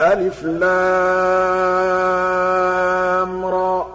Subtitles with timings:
[0.02, 0.30] الر
[3.84, 3.86] ۚ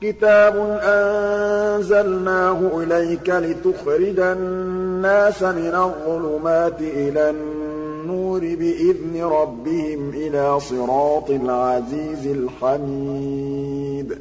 [0.00, 14.18] كِتَابٌ أَنزَلْنَاهُ إِلَيْكَ لِتُخْرِجَ النَّاسَ مِنَ الظُّلُمَاتِ إِلَى النُّورِ بِإِذْنِ رَبِّهِمْ إِلَىٰ صِرَاطِ الْعَزِيزِ الْحَمِيدِ.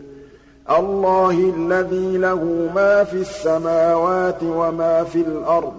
[0.70, 5.76] اللَّهِ الَّذِي لَهُ مَا فِي السَّمَاوَاتِ وَمَا فِي الْأَرْضِ ۗ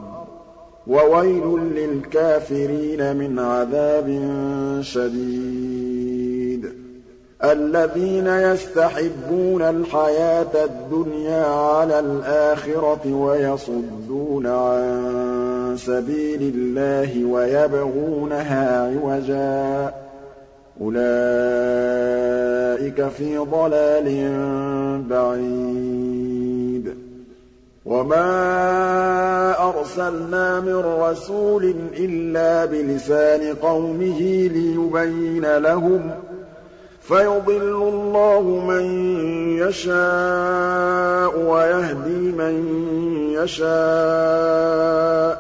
[0.87, 4.07] وَوَيْلٌ لِّلْكَافِرِينَ مِنْ عَذَابٍ
[4.83, 6.73] شَدِيدٍ.
[7.45, 19.95] الَّذِينَ يَسْتَحِبُّونَ الْحَيَاةَ الدُّنْيَا عَلَى الْآخِرَةِ وَيَصُدُّونَ عَن سَبِيلِ اللَّهِ وَيَبْغُونَهَا عِوَجًا.
[20.83, 21.03] أُولَٰئِكَ
[23.09, 24.09] فِي ضَلَالٍ
[25.11, 26.95] بَعِيدٍ.
[27.85, 28.29] وَمَا
[29.69, 34.21] أَرْسَلْنَا مِن رَّسُولٍ إِلَّا بِلِسَانِ قَوْمِهِ
[34.53, 36.15] لِيُبَيِّنَ لَهُمْ ۖ
[37.01, 38.85] فَيُضِلُّ اللَّهُ مَن
[39.59, 42.55] يَشَاءُ وَيَهْدِي مَن
[43.43, 45.39] يَشَاءُ ۚ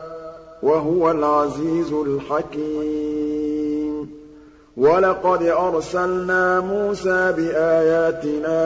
[0.65, 3.42] وَهُوَ الْعَزِيزُ الْحَكِيمُ.
[4.77, 8.63] وَلَقَدْ أَرْسَلْنَا مُوسَىٰ بِآيَاتِنَا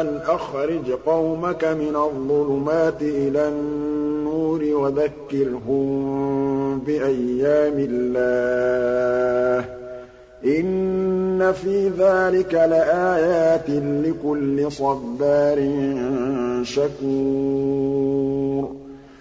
[0.00, 9.68] أَنْ أَخْرِجْ قَوْمَكَ مِنَ الظُّلُمَاتِ إِلَى النُّورِ وَذَكِّرْهُم بِأَيَّامِ اللَّهِ ۚ.
[10.44, 15.58] إِنَّ فِي ذَٰلِكَ لَآيَاتٍ لِّكُلِّ صَبَّارٍ
[16.62, 18.87] شَكُورٍ.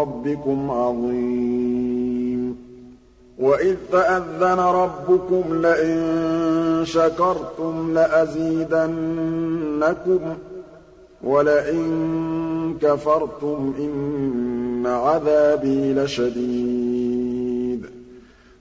[0.00, 2.56] رَّبِّكُمْ عَظِيمٌ.
[3.38, 5.98] وَإِذْ تَأَذَّنَ رَبُّكُمْ لَئِن
[6.84, 10.22] شَكَرْتُمْ لَأَزِيدَنَّكُمْ ۖ
[11.24, 17.86] وَلَئِن كَفَرْتُمْ إِنَّ عَذَابِي لَشَدِيدٌ.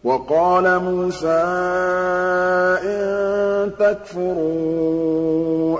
[0.03, 1.43] وَقَالَ مُوسَىٰ
[2.83, 5.79] إِن تَكْفُرُوا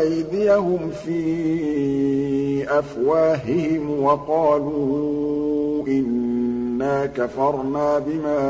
[0.00, 8.40] أَيْدِيَهُمْ فِي أَفْوَاهِهِمْ وَقَالُوا إِنَّا كَفَرْنَا بِمَا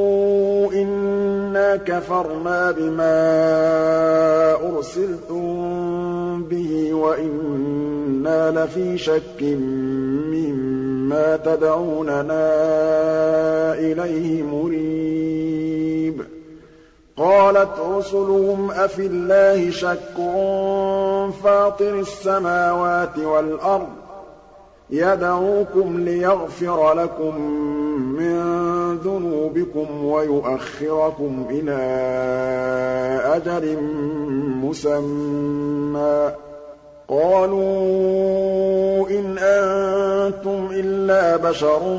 [0.74, 3.18] إِنَّا كَفَرْنَا بِمَا
[4.76, 9.42] أُرْسِلْتُم بِهِ وَإِنَّا لَفِي شَكٍّ
[10.32, 12.44] مِّمَّا تَدْعُونَنَا
[13.74, 16.22] إِلَيْهِ مُرِيبٍ.
[17.18, 20.18] قَالَتْ رُسُلُهُمْ أَفِي اللَّهِ شَكٌّ
[21.44, 24.05] فَاطِرِ السَّمَاوَاتِ وَالْأَرْضِ
[24.90, 27.42] يَدْعُوكُمْ لِيَغْفِرَ لَكُم
[28.18, 28.36] مِّن
[28.98, 31.82] ذُنُوبِكُمْ وَيُؤَخِّرَكُمْ إِلَىٰ
[33.36, 33.78] أَجَلٍ
[34.64, 36.45] مُّسَمًّى ۚ.
[37.08, 41.98] قَالُوا إِنْ أَنتُمْ إِلَّا بَشَرٌ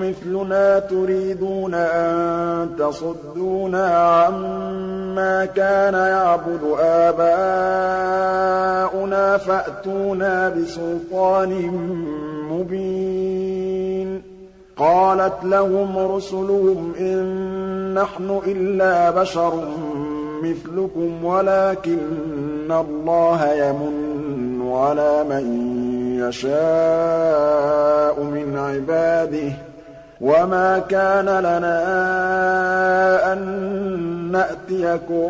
[0.00, 7.36] مِّثْلُنَا تُرِيدُونَ أَن تَصُدُّونَا عَمَّا كَانَ يَعْبُدُ آبَاؤُنَا
[9.36, 11.50] فَأْتُونَا بِسُلْطَانٍ
[12.50, 14.22] مُّبِينٍ.
[14.76, 17.24] قَالَتْ لَهُمْ رُسُلُهُمْ إِن
[17.94, 19.54] نَّحْنُ إِلَّا بَشَرٌ
[20.42, 24.19] مِّثْلُكُمْ وَلَٰكِنَّ اللَّهَ يَمُنُّ
[24.76, 25.44] عَلَىٰ مَن
[26.28, 29.52] يَشَاءُ مِنْ عِبَادِهِ ۖ
[30.20, 31.82] وَمَا كَانَ لَنَا
[33.32, 33.38] أَن
[34.32, 35.28] نَّأْتِيَكُم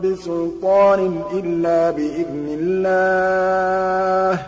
[0.00, 4.40] بِسُلْطَانٍ إِلَّا بِإِذْنِ اللَّهِ ۚ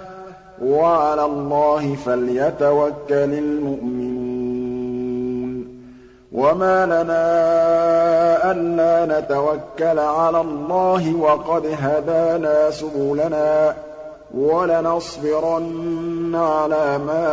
[0.64, 4.18] وَعَلَى اللَّهِ فَلْيَتَوَكَّلِ الْمُؤْمِنُونَ
[6.32, 7.24] وَمَا لَنَا
[8.50, 13.74] أَلَّا نَتَوَكَّلَ عَلَى اللَّهِ وَقَدْ هَدَانَا سُبُلَنَا ۚ
[14.34, 17.28] وَلَنَصْبِرَنَّ عَلَىٰ مَا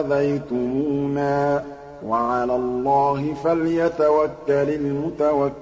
[0.00, 1.62] آذَيْتُمُونَا ۚ.
[2.06, 5.56] وَعَلَى اللَّهِ فَلْيَتَوَكَّلِ الْمُتَوَكِّلُونَ.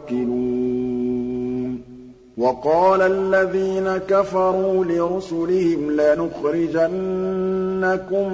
[2.38, 8.32] وَقَالَ الَّذِينَ كَفَرُوا لِرُسُلِهِمْ لَنُخْرِجَنَّكُم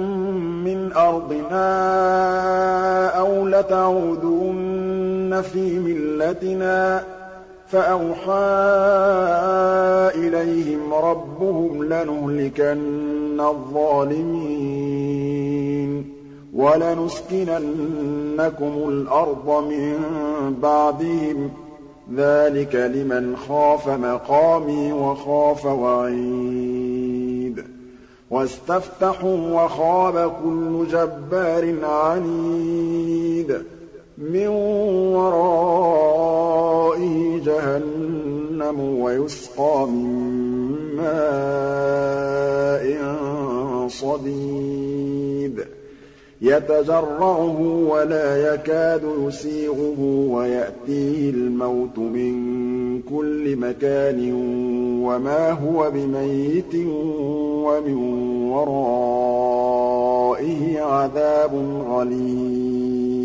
[0.63, 1.67] مِّنْ أَرْضِنَا
[3.19, 7.03] أَوْ لَتَعُودُنَّ فِي مِلَّتِنَا ۖ.
[7.71, 8.31] فَأَوْحَىٰ
[10.15, 14.91] إِلَيْهِمْ رَبُّهُمْ لَنُهْلِكَنَّ الظَّالِمِينَ
[16.53, 19.95] وَلَنُسْكِنَنَّكُمُ الْأَرْضَ مِن
[20.61, 21.51] بَعْدِهِمْ ۚ.
[22.15, 27.63] ذَٰلِكَ لِمَنْ خَافَ مَقَامِي وَخَافَ وَعِيدِ.
[28.31, 33.63] وَاسْتَفْتَحُوا وَخَابَ كُلُّ جَبَّارٍ عَنِيدٍ.
[34.21, 34.47] مِّن
[35.17, 36.21] وَرَائِهِ
[37.45, 40.07] جَهَنَّمُ وَيُسْقَىٰ مِن
[40.95, 42.85] مَّاءٍ
[43.87, 45.65] صَدِيدٍ.
[46.41, 52.33] يَتَجَرَّعُهُ وَلَا يَكَادُ يُسِيغُهُ وَيَأْتِيهِ الْمَوْتُ مِن
[53.01, 54.33] كُلِّ مَكَانٍ
[55.03, 56.75] وَمَا هُوَ بِمَيِّتٍ
[57.65, 57.97] وَمِن
[58.51, 59.61] وَرَائِهِ
[60.81, 61.53] عَذَابٌ
[61.89, 63.20] غَلِيظٌ.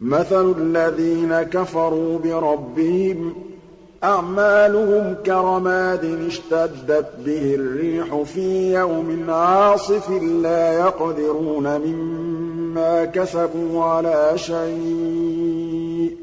[0.00, 3.34] مَثَلُ الَّذِينَ كَفَرُوا بِرَبِّهِمْ
[4.04, 16.14] أَعْمَالُهُمْ كَرَمَادٍ اشْتَدَّتْ بِهِ الرِّيحُ فِي يَوْمٍ عَاصِفٍ لَّا يَقْدِرُونَ مِمَّا كَسَبُوا عَلَىٰ شَيْءٍ ۚ.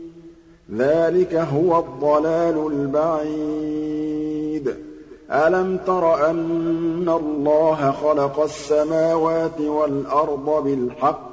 [0.77, 4.75] ذَٰلِكَ هُوَ الضَّلَالُ الْبَعِيدُ.
[5.31, 11.32] أَلَمْ تَرَ أَنَّ اللَّهَ خَلَقَ السَّمَاوَاتِ وَالْأَرْضَ بِالْحَقِّ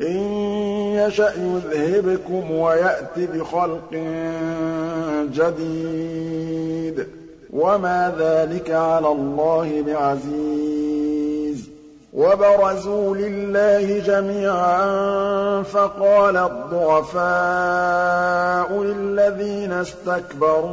[0.00, 0.16] إِن
[0.94, 3.90] يَشَأْ يُذْهِبْكُمْ وَيَأْتِ بِخَلْقٍ
[5.32, 7.06] جَدِيدٍ ۚ.
[7.52, 11.68] وَمَا ذَٰلِكَ عَلَى اللَّهِ بِعَزِيزٍ.
[12.12, 14.82] وَبَرَزُوا لِلَّهِ جَمِيعًا
[15.62, 17.22] فَقَالَ الضُّعَفَاءُ
[18.82, 20.72] لِلَّذِينَ اسْتَكْبَرُوا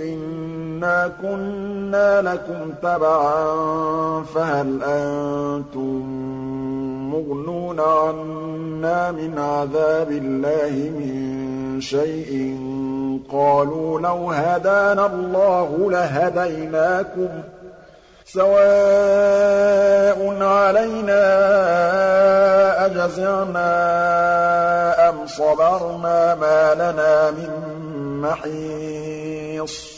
[0.00, 6.02] إِنَّا كُنَّا لَكُمْ تَبَعًا فَهَلْ أَنتُم
[7.12, 17.30] مُّغْنُونَ عَنَّا مِنْ عَذَابِ اللَّهِ مِن شَيْءٍ ۚ قَالُوا لَوْ هَدَانَا اللَّهُ لَهَدَيْنَاكُمْ ۖ
[18.26, 21.22] سَوَاءٌ عَلَيْنَا
[22.86, 23.68] أَجَزِعْنَا
[25.08, 27.50] أَمْ صَبَرْنَا مَا لَنَا مِن
[28.20, 29.96] مَّحِيصٍ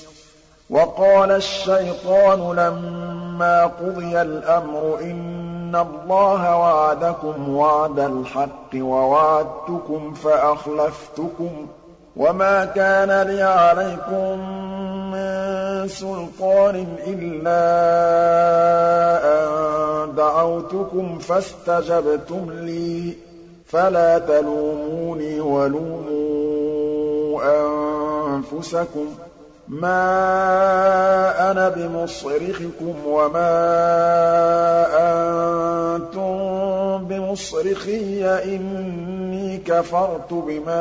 [0.71, 4.99] وَقَالَ الشَّيْطَانُ لَمَّا قُضِيَ الْأَمْرُ
[5.69, 11.69] إِنَّ اللَّهَ وَعَدَكُمْ وَعْدَ الْحَقِّ وَوَعَدتُّكُمْ فَأَخْلَفْتُكُمْ ۖ
[12.17, 14.39] وَمَا كَانَ لِيَ عَلَيْكُم
[15.13, 17.61] مِّن سُلْطَانٍ إِلَّا
[19.35, 23.15] أَن دَعَوْتُكُمْ فَاسْتَجَبْتُمْ لِي ۖ
[23.67, 26.79] فَلَا تَلُومُونِي وَلُومُوا
[28.37, 29.28] أَنفُسَكُم ۖ
[29.69, 33.51] مَّا أَنَا بِمُصْرِخِكُمْ وَمَا
[35.97, 36.39] أَنتُم
[37.05, 40.81] بِمُصْرِخِيَّ ۖ إِنِّي كَفَرْتُ بِمَا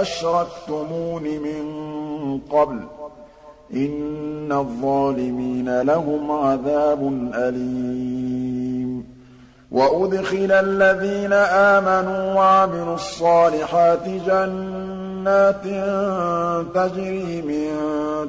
[0.00, 1.64] أَشْرَكْتُمُونِ مِن
[2.50, 2.82] قَبْلُ ۗ
[3.76, 9.04] إِنَّ الظَّالِمِينَ لَهُمْ عَذَابٌ أَلِيمٌ
[9.72, 14.83] وَأُدْخِلَ الَّذِينَ آمَنُوا وَعَمِلُوا الصَّالِحَاتِ جَنَّاتٍ
[15.24, 15.64] جَنَّاتٍ
[16.74, 17.68] تَجْرِي مِن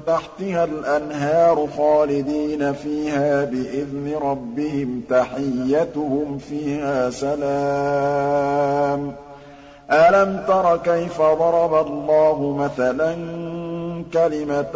[0.07, 9.15] تَحْتِهَا الْأَنْهَارُ خَالِدِينَ فِيهَا بِإِذْنِ رَبِّهِمْ ۖ تَحِيَّتُهُمْ فِيهَا سَلَامٌ ۚ.
[9.91, 13.15] أَلَمْ تَرَ كَيْفَ ضَرَبَ اللَّهُ مَثَلًا
[14.13, 14.75] كَلِمَةً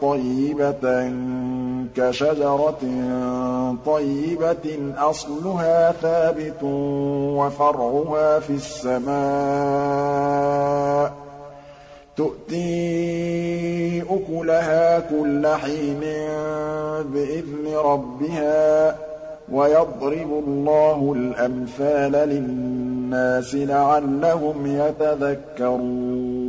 [0.00, 1.12] طَيِّبَةً
[1.96, 2.80] كَشَجَرَةٍ
[3.86, 6.62] طَيِّبَةٍ أَصْلُهَا ثَابِتٌ
[7.38, 9.16] وَفَرْعُهَا فِي السَّمَاءِ
[11.08, 11.12] ۚ.
[12.16, 16.00] تُؤْتِي أُكُلَهَا كُلَّ حِينٍ
[17.12, 18.94] بِإِذْنِ رَبِّهَا ۗ
[19.52, 26.45] وَيَضْرِبُ اللَّهُ الْأَمْثَالَ لِلنَّاسِ لَعَلَّهُمْ يَتَذَكَّرُونَ.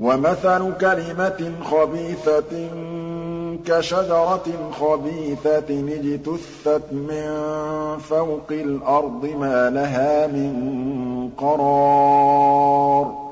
[0.00, 2.68] وَمَثَلُ كَلِمَةٍ خَبِيثَةٍ
[3.66, 7.28] كَشَجَرَةٍ خَبِيثَةٍ اجْتُثَّتْ مِن
[7.98, 10.52] فَوْقِ الْأَرْضِ مَا لَهَا مِن
[11.38, 13.26] قَرَارٍ.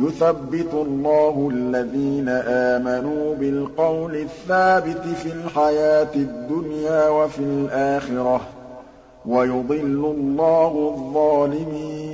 [0.00, 8.42] يُثَبِّتُ اللَّهُ الَّذِينَ آمَنُوا بِالْقَوْلِ الثَّابِتِ فِي الْحَيَاةِ الدُّنْيَا وَفِي الْآخِرَةِ ۖ
[9.26, 12.09] وَيُضِلُّ اللَّهُ الظَّالِمِينَ.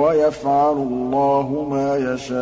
[0.00, 2.40] وَيَفْعَلُ اللَّهُ مَا يَشَاءُ.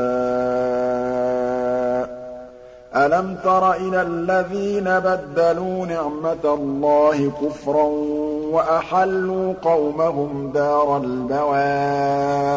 [2.97, 7.85] أَلَمْ تَرَ إِلَى الَّذِينَ بَدَّلُوا نِعْمَتَ اللَّهِ كُفْرًا
[8.53, 12.49] وَأَحَلُّوا قَوْمَهُمْ دَارَ الْبَوَارِ؟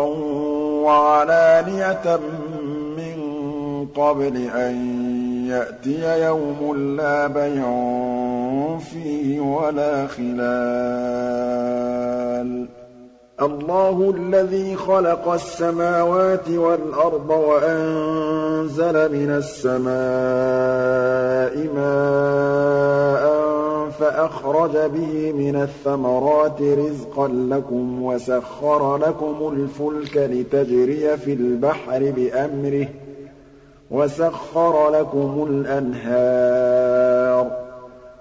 [0.83, 2.19] وَعَلَانِيَةً
[3.95, 4.75] قَبْلِ أَن
[5.47, 7.63] يَأْتِيَ يَوْمٌ لَّا بَيْعٌ
[8.77, 10.39] فِيهِ وَلَا خِلَالٌ.
[13.41, 19.89] اللَّهُ الَّذِي خَلَقَ السَّمَاوَاتِ وَالْأَرْضَ وَأَنزَلَ مِنَ السَّمَاءِ
[21.75, 23.49] مَاءً
[23.99, 32.87] فَأَخْرَجَ بِهِ مِنَ الثَّمَرَاتِ رِزْقًا لَّكُمْ وَسَخَّرَ لَكُمُ الْفُلْكَ لِتَجْرِيَ فِي الْبَحْرِ بِأَمْرِهِ.
[33.91, 37.51] وَسَخَّرَ لَكُمُ الْأَنْهَارَ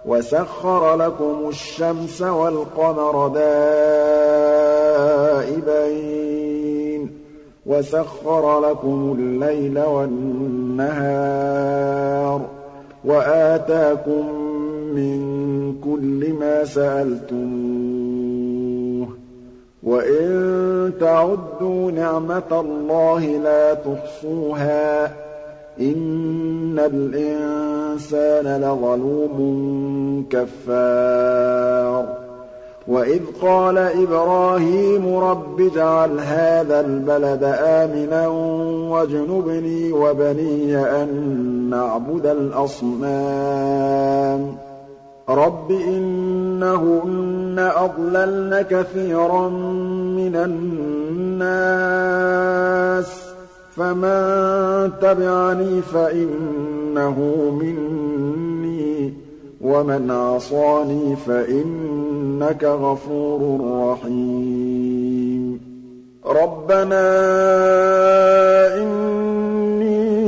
[0.06, 3.88] وَسَخَّرَ لَكُمُ الشَّمْسَ وَالْقَمَرَ دَائِبَيْنِ
[7.66, 11.20] وَسَخَّرَ لَكُمُ اللَّيْلَ وَالنَّهَارَ
[13.04, 14.26] وَآتَاكُم
[14.94, 15.18] مِّن
[15.84, 17.46] كُلِّ مَا سَأَلْتُمُوهُ
[19.06, 19.10] ۚ
[19.82, 25.10] وَإِن تَعُدُّوا نِعْمَتَ اللَّهِ لَا تُحْصُوهَا ۗ
[25.80, 32.04] إِنَّ الْإِنسَانَ لَظَلُومٌ كَفَّارٌ.
[32.88, 38.28] وَإِذْ قَالَ إِبْرَاهِيمُ رَبِّ اجْعَلْ هَٰذَا الْبَلَدَ آمِنًا
[38.88, 41.08] وَاجْنُبْنِي وَبَنِيَّ أَن
[41.70, 44.54] نَّعْبُدَ الْأَصْنَامَ.
[45.28, 49.49] رَبِّ إِنَّهُنَّ أَضْلَلْنَ كَثِيرًا
[50.16, 53.27] مِّنَ النَّاسِ.
[53.78, 57.18] فَمَن تَبِعَنِي فَإِنَّهُ
[57.61, 59.12] مِنِّي ۖ
[59.61, 65.61] وَمَنْ عَصَانِي فَإِنَّكَ غَفُورٌ رَّحِيمٌ.
[66.26, 67.06] رَبَّنَا
[68.76, 70.27] إِنِّي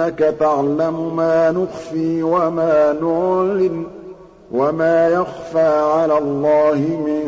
[0.00, 3.86] إِنَّكَ تَعْلَمُ مَا نُخْفِي وَمَا نُعْلِنُ ۗ
[4.52, 7.22] وَمَا يَخْفَىٰ عَلَى اللَّهِ مِن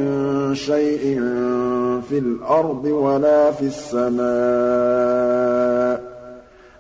[0.55, 1.21] شَيْءٍ
[2.09, 4.21] فِي الْأَرْضِ وَلَا فِي السَّمَاءِ
[6.01, 6.03] ۚ.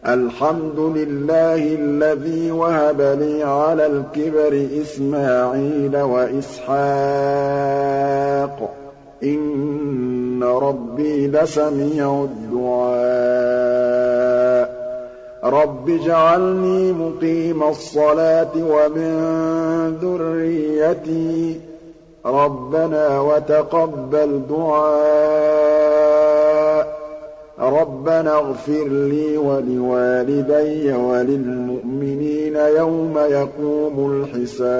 [0.09, 6.78] الْحَمْدُ لِلَّهِ الَّذِي وَهَبَ لِي عَلَى الْكِبَرِ إِسْمَاعِيلَ وَإِسْحَاقَ
[8.59, 8.70] ۚ.
[9.25, 14.10] إِنَّ رَبِّي لَسَمِيعُ الدُّعَاءِ.
[15.44, 19.11] رَبِّ اجْعَلْنِي مُقِيمَ الصَّلَاةِ وَمِن
[20.02, 21.59] ذُرِّيَّتِي ۚ
[22.26, 25.80] رَبَّنَا وَتَقَبَّلْ دُعَاءِ
[27.61, 34.70] رَبَّنَا اغْفِرْ لِي وَلِوَالِدَيَّ وَلِلْمُؤْمِنِينَ يَوْمَ يَقُومُ الْحِسَابُ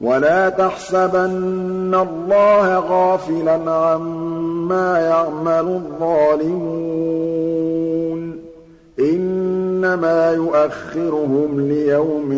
[0.00, 7.17] وَلَا تَحْسَبَنَّ اللَّهَ غَافِلًا عَمَّا يَعْمَلُ الظَّالِمُونَ ۚ
[9.00, 12.30] إِنَّمَا يُؤَخِّرُهُمْ لِيَوْمٍ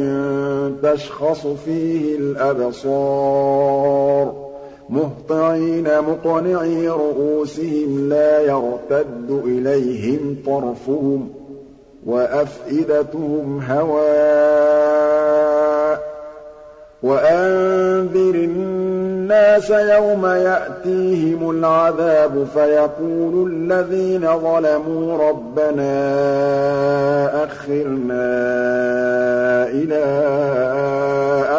[0.83, 3.71] تَشْخَصُ فِيهِ الْأَبْصَارُ.
[4.91, 11.31] مُهْطِعِينَ مُقْنِعِي رُءُوسِهِمْ لَا يَرْتَدُّ إِلَيْهِمْ طَرْفُهُمْ ۖ
[12.07, 14.71] وَأَفْئِدَتُهُمْ هَوَاءٌ.
[17.03, 18.35] وَأَنذِرِ
[19.31, 25.95] النَّاسَ يَوْمَ يَأْتِيهِمُ الْعَذَابُ فَيَقُولُ الَّذِينَ ظَلَمُوا رَبَّنَا
[27.45, 28.25] أَخِّرْنَا
[29.71, 30.05] إِلَىٰ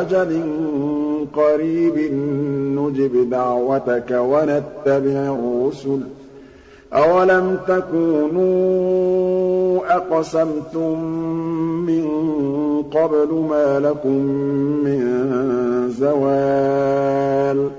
[0.01, 0.42] أَجَلٍ
[1.36, 2.13] قَرِيبٍ
[2.80, 6.00] نُّجِبْ دَعْوَتَكَ وَنَتَّبِعِ الرُّسُلَ.
[6.93, 8.81] أَوَلَمْ تَكُونُوا
[9.95, 11.03] أَقْسَمْتُم
[11.86, 12.05] مِّن
[12.91, 14.17] قَبْلُ مَا لَكُم
[14.83, 15.01] مِّن
[15.89, 17.69] زَوَالٍ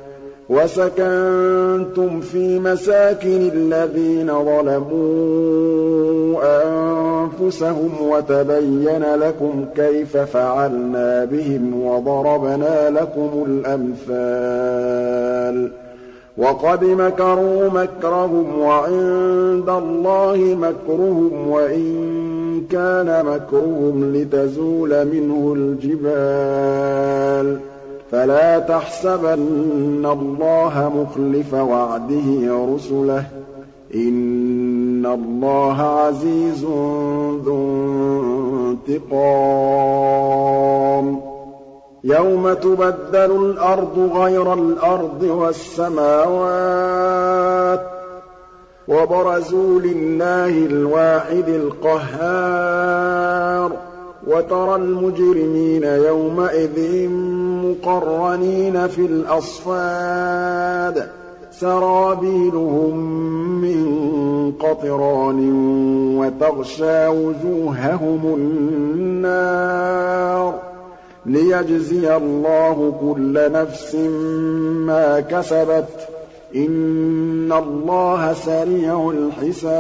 [0.48, 5.52] وَسَكَنتُمْ فِي مَسَاكِنِ الَّذِينَ ظَلَمُوا
[6.44, 15.21] أَنفُسَهُمْ وَتَبَيَّنَ لَكُمْ كَيْفَ فَعَلْنَا بِهِمْ وَضَرَبْنَا لَكُمُ الْأَمْثَالَ
[16.42, 26.00] وَقَدْ مَكَرُوا مَكْرَهُمْ وَعِندَ اللَّهِ مَكْرُهُمْ وَإِن كَانَ مَكْرُهُمْ لِتَزُولَ مِنْهُ الْجِبَالُ
[28.10, 33.24] فَلَا تَحْسَبَنَّ اللَّهَ مُخْلِفَ وَعْدِهِ رُسُلَهُ ۗ
[33.94, 36.64] إِنَّ اللَّهَ عَزِيزٌ
[37.44, 40.12] ذُو انتِقَامٍ
[42.04, 46.50] يَوْمَ تُبَدَّلُ الْأَرْضُ غَيْرَ الْأَرْضِ وَالسَّمَاوَاتُ
[47.80, 47.82] ۖ
[48.88, 52.92] وَبَرَزُوا لِلَّهِ الْوَاحِدِ الْقَهَّارِ
[54.26, 57.08] وَتَرَى الْمُجْرِمِينَ يَوْمَئِذٍ
[57.64, 61.08] مُّقَرَّنِينَ فِي الْأَصْفَادِ
[61.50, 62.96] سَرَابِيلُهُم
[63.62, 63.82] مِّن
[64.60, 65.40] قَطِرَانٍ
[66.18, 68.34] وَتَغْشَىٰ وُجُوهَهُمُ
[68.96, 70.71] النَّارُ
[71.26, 73.94] لِيَجْزِيَ اللَّهُ كُلَّ نَفْسٍ
[74.86, 75.92] مَّا كَسَبَتْ ۚ.
[76.56, 79.72] إِنَّ اللَّهَ سَرِيعُ الْحِسَابِ.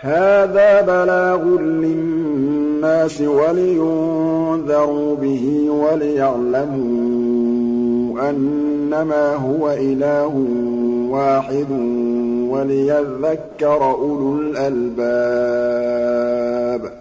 [0.00, 7.10] هَٰذَا بَلَاغٌ لِّلنَّاسِ وَلِيُنذَرُوا بِهِ وَلِيَعْلَمُوا
[8.30, 10.44] أَنَّمَا هُوَ إِلَٰهٌ
[11.10, 11.70] وَاحِدٌ
[12.50, 16.99] وَلِيَذَّكَّرَ أُولُو الْأَلْبَابِ.